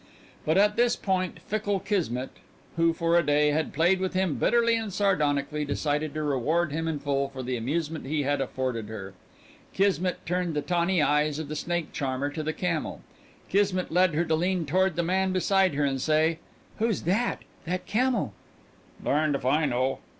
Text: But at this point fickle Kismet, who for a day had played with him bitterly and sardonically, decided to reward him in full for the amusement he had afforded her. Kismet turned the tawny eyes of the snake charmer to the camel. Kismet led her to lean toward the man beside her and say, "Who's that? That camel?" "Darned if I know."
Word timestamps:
But 0.47 0.57
at 0.57 0.77
this 0.77 0.95
point 0.95 1.37
fickle 1.37 1.79
Kismet, 1.79 2.31
who 2.75 2.91
for 2.91 3.15
a 3.19 3.23
day 3.23 3.49
had 3.51 3.71
played 3.71 3.99
with 3.99 4.15
him 4.15 4.33
bitterly 4.33 4.75
and 4.75 4.91
sardonically, 4.91 5.63
decided 5.63 6.15
to 6.15 6.23
reward 6.23 6.71
him 6.71 6.87
in 6.87 6.97
full 6.97 7.29
for 7.29 7.43
the 7.43 7.55
amusement 7.55 8.07
he 8.07 8.23
had 8.23 8.41
afforded 8.41 8.87
her. 8.87 9.13
Kismet 9.73 10.25
turned 10.25 10.55
the 10.55 10.63
tawny 10.63 11.03
eyes 11.03 11.37
of 11.37 11.49
the 11.49 11.55
snake 11.55 11.93
charmer 11.93 12.31
to 12.31 12.41
the 12.41 12.51
camel. 12.51 13.01
Kismet 13.47 13.91
led 13.91 14.15
her 14.15 14.25
to 14.25 14.33
lean 14.33 14.65
toward 14.65 14.95
the 14.95 15.03
man 15.03 15.33
beside 15.33 15.75
her 15.75 15.85
and 15.85 16.01
say, 16.01 16.39
"Who's 16.79 17.03
that? 17.03 17.43
That 17.65 17.85
camel?" 17.85 18.33
"Darned 19.03 19.35
if 19.35 19.45
I 19.45 19.67
know." 19.67 19.99